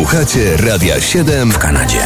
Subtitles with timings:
[0.00, 1.98] Słuchacie Radia 7 w Kanadzie.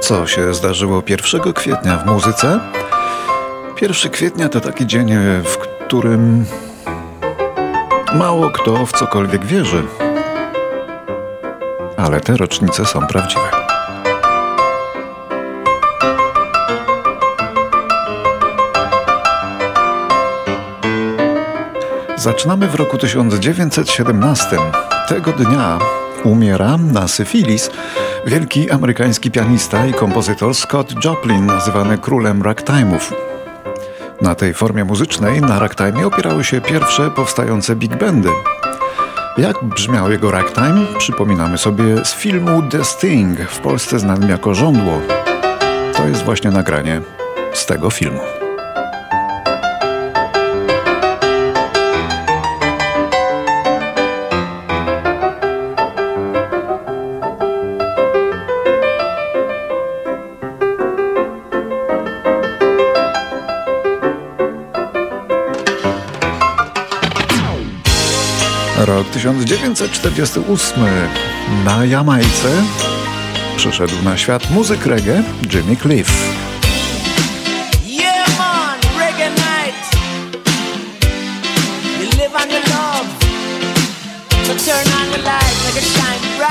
[0.00, 2.60] Co się zdarzyło 1 kwietnia w muzyce?
[3.80, 5.12] 1 kwietnia to taki dzień,
[5.44, 6.44] w którym
[8.14, 9.82] mało kto w cokolwiek wierzy.
[11.96, 13.55] Ale te rocznice są prawdziwe.
[22.26, 24.58] Zaczynamy w roku 1917.
[25.08, 25.78] Tego dnia
[26.24, 27.70] umiera na syfilis
[28.26, 33.12] wielki amerykański pianista i kompozytor Scott Joplin, nazywany królem ragtime'ów.
[34.20, 38.28] Na tej formie muzycznej na ragtime opierały się pierwsze powstające big bandy.
[39.38, 45.00] Jak brzmiał jego ragtime, przypominamy sobie z filmu The Sting, w Polsce znanym jako Żądło.
[45.96, 47.00] To jest właśnie nagranie
[47.52, 48.35] z tego filmu.
[69.34, 70.84] 1948.
[71.64, 72.62] Na Jamajce
[73.56, 76.10] przyszedł na świat muzyk reggae Jimmy Cliff.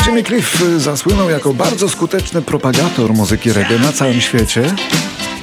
[0.06, 4.76] Jimmy Cliff zasłynął jako bardzo skuteczny propagator muzyki reggae na całym świecie.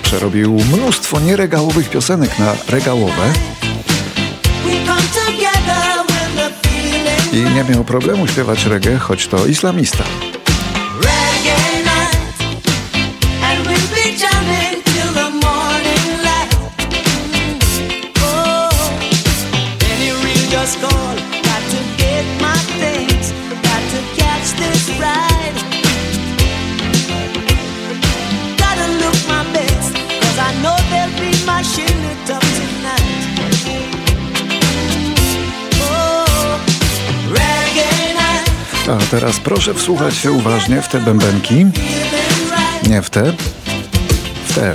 [0.02, 3.32] Przerobił mnóstwo nieregałowych piosenek na regałowe.
[7.32, 10.04] I nie miał problemu śpiewać reggae, choć to islamista.
[39.12, 41.66] Teraz proszę wsłuchać się uważnie w te bębenki.
[42.88, 43.32] Nie w te,
[44.46, 44.72] w te.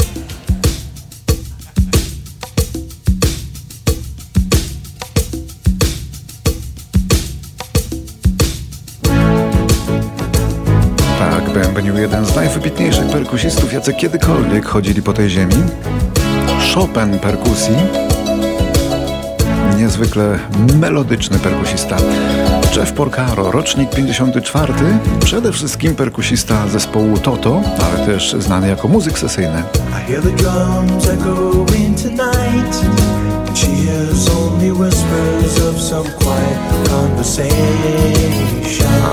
[11.20, 15.56] Tak, bębnił jeden z najwybitniejszych perkusistów, jacy kiedykolwiek chodzili po tej ziemi.
[16.74, 17.76] Chopin perkusji.
[19.78, 20.40] Niezwykle
[20.80, 21.98] melodyczny perkusista.
[22.76, 24.74] Jeff Porcaro, rocznik 54,
[25.26, 29.64] przede wszystkim perkusista zespołu Toto, ale też znany jako muzyk sesyjny.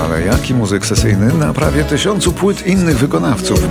[0.03, 1.33] Ale jaki muzyk sesyjny?
[1.33, 3.67] Na prawie tysiącu płyt innych wykonawców.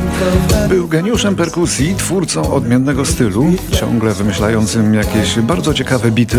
[0.69, 6.39] Był geniuszem perkusji, twórcą odmiennego stylu, ciągle wymyślającym jakieś bardzo ciekawe bity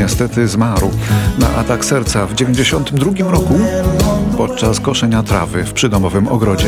[0.00, 0.90] niestety zmarł
[1.38, 3.54] na atak serca w 1992 roku
[4.36, 6.66] podczas koszenia trawy w przydomowym ogrodzie.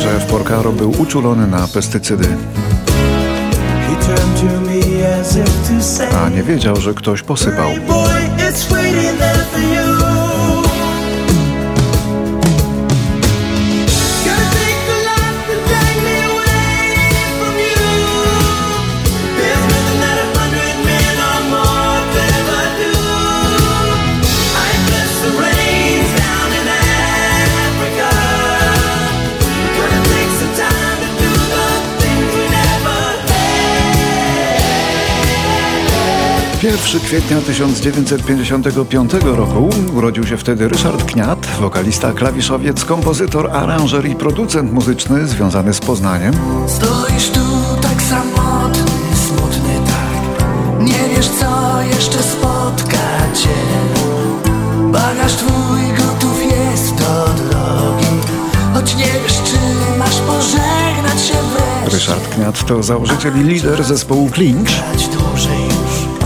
[0.00, 2.28] Jeff Porcaro był uczulony na pestycydy.
[6.24, 7.70] A nie wiedział, że ktoś posypał.
[36.82, 44.72] Pierwszy kwietnia 1955 roku urodził się wtedy Ryszard Kniat, wokalista, klawiszowiec, kompozytor, aranżer i producent
[44.72, 46.34] muzyczny związany z Poznaniem.
[46.66, 47.40] Stoisz tu
[47.82, 48.92] tak samotny,
[49.26, 50.44] smutny tak,
[50.80, 53.48] nie wiesz co jeszcze spotka cię.
[54.92, 58.06] Bagaż twój gotów jest do drogi,
[58.74, 59.58] choć nie wiesz czy
[59.98, 61.96] masz pożegnać się wreszcie.
[61.96, 64.70] Ryszard Kniat to założyciel i lider zespołu Clinch.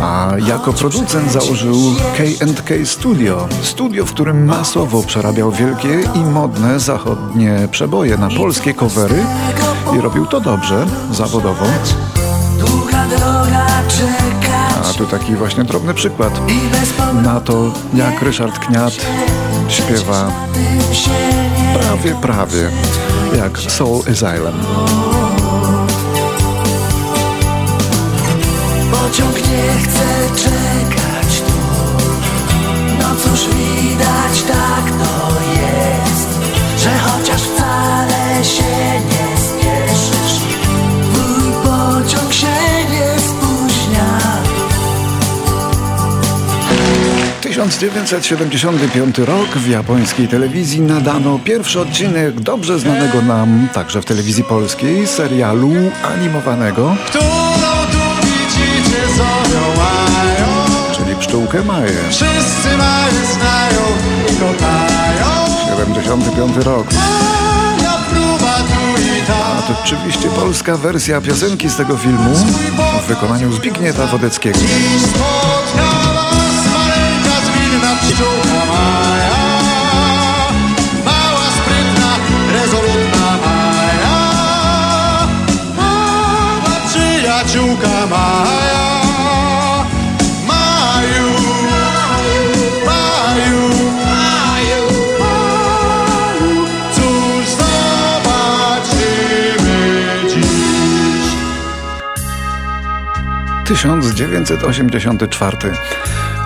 [0.02, 1.76] A jako producent założył
[2.16, 3.48] K&K Studio.
[3.62, 9.24] Studio, w którym masowo przerabiał wielkie i modne zachodnie przeboje na polskie covery
[9.98, 11.66] i robił to dobrze, zawodowo.
[14.90, 16.40] A tu taki właśnie drobny przykład
[17.22, 18.94] na to, jak Ryszard Kniat
[19.68, 20.30] śpiewa
[21.74, 22.70] prawie, prawie
[23.38, 25.15] jak Soul Asylum.
[29.66, 31.52] Nie chce czekać tu.
[32.98, 36.28] No cóż widać tak to jest
[36.78, 40.40] Że chociaż wcale się nie spieszysz.
[41.12, 42.46] Twój pociąg się
[42.90, 44.20] nie spóźnia.
[47.40, 55.06] 1975 rok w japońskiej telewizji nadano pierwszy odcinek dobrze znanego nam także w telewizji polskiej
[55.06, 55.72] serialu
[56.04, 56.96] animowanego.
[57.06, 57.65] Którą
[61.36, 61.92] Pszczółkę Maję.
[62.10, 63.80] Wszyscy mają znają
[64.32, 66.86] i kochają 75 rok.
[69.58, 72.34] A to oczywiście polska wersja piosenki z tego filmu
[73.02, 74.58] w wykonaniu Zbigniewa Wodeckiego.
[74.58, 76.24] Dziś spotkała
[76.72, 79.36] maleńka zwinna pszczółka Maja
[81.04, 82.16] Mała, sprytna,
[82.52, 84.18] rezolutna Maja
[85.76, 88.95] Mała przyjaciółka Maja
[103.68, 105.72] 1984.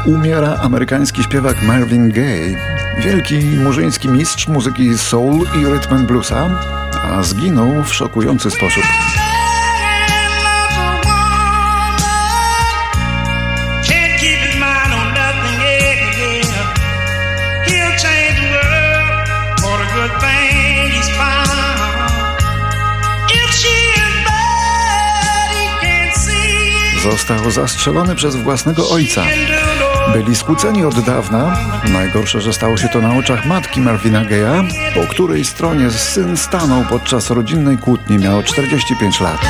[0.07, 2.57] Umiera amerykański śpiewak Marvin Gaye,
[2.99, 6.51] wielki murzyński mistrz muzyki soul i rhythm and bluesa,
[7.03, 8.85] a zginął w szokujący sposób.
[27.21, 29.25] Został zastrzelony przez własnego ojca.
[30.13, 31.57] Byli skłóceni od dawna.
[31.93, 36.85] Najgorsze, że stało się to na oczach matki Marvina Gaye'a, po której stronie syn stanął
[36.85, 38.19] podczas rodzinnej kłótni.
[38.19, 39.41] Miał 45 lat.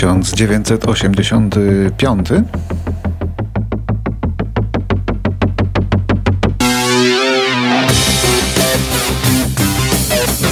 [0.00, 2.28] 1985.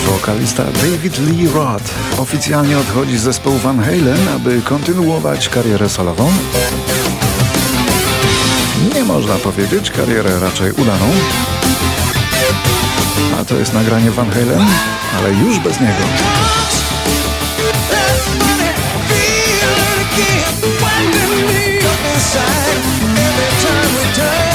[0.07, 1.85] Wokalista David Lee Roth
[2.19, 6.33] oficjalnie odchodzi z zespołu Van Halen, aby kontynuować karierę solową.
[8.95, 11.07] Nie można powiedzieć, karierę raczej udaną.
[13.41, 14.67] A to jest nagranie Van Halen,
[15.19, 16.03] ale już bez niego.
[20.19, 22.79] keep winding me up inside
[23.27, 24.48] every time we turn.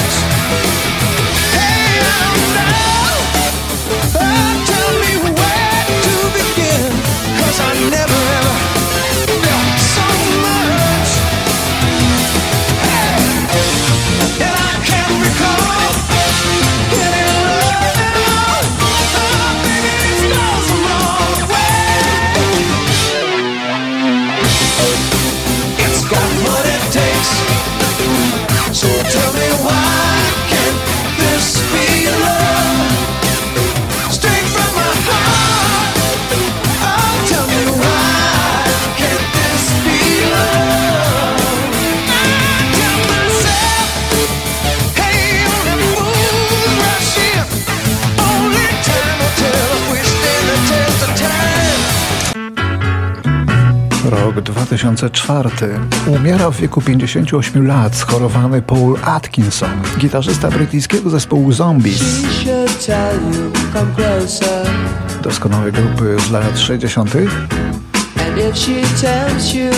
[54.74, 55.50] 2004.
[56.08, 62.04] Umiera w wieku 58 lat schorowany Paul Atkinson, gitarzysta brytyjskiego zespołu Zombies,
[65.24, 67.16] doskonałej grupy z lat 60.
[67.16, 67.28] And
[68.38, 69.72] if she tempts you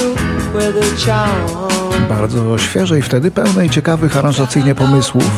[0.54, 5.30] with a charm, Bardzo świeżej wtedy, pełnej ciekawych aranżacyjnie pomysłów,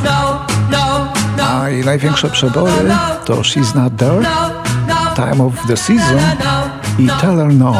[1.49, 2.73] a jej największe przeboje
[3.25, 4.25] to She's Not There,
[5.15, 6.19] Time of the Season
[6.99, 7.73] i Tell Her no,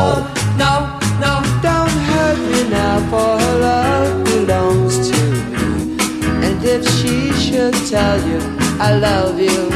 [6.78, 8.40] if she should tell you
[8.80, 9.70] I love you?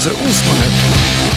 [0.00, 0.46] 2008.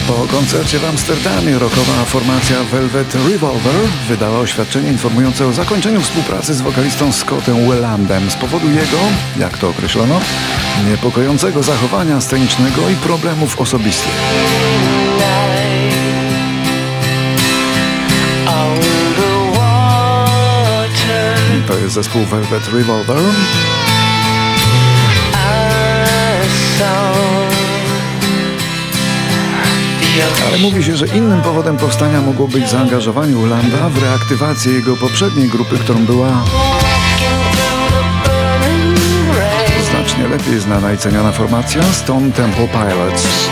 [0.08, 3.75] Po koncercie w Amsterdamie rockowa formacja Velvet Revolver
[4.08, 8.98] wydała oświadczenie informujące o zakończeniu współpracy z wokalistą Scottem Wellandem z powodu jego,
[9.39, 10.20] jak to określono,
[10.89, 14.12] niepokojącego zachowania scenicznego i problemów osobistych.
[21.67, 23.24] To jest zespół Velvet Revolver.
[30.48, 35.50] Ale mówi się, że innym powodem powstania mogło być zaangażowanie Ulanda w reaktywację jego poprzedniej
[35.50, 36.43] grupy, którą była
[39.89, 43.50] znacznie lepiej znana i ceniona formacja Stone Temple Pilots.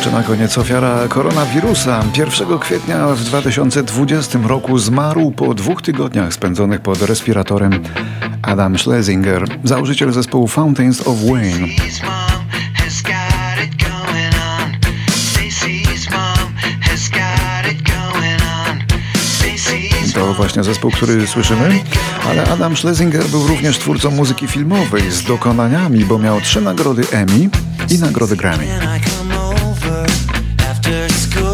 [0.00, 2.04] Jeszcze na koniec ofiara koronawirusa.
[2.16, 7.82] 1 kwietnia w 2020 roku zmarł po dwóch tygodniach spędzonych pod respiratorem
[8.42, 11.66] Adam Schlesinger, założyciel zespołu Fountains of Wayne.
[20.14, 21.80] To właśnie zespół, który słyszymy,
[22.28, 27.48] ale Adam Schlesinger był również twórcą muzyki filmowej z dokonaniami, bo miał trzy nagrody Emmy
[27.90, 28.66] i nagrodę Grammy.
[31.10, 31.49] school.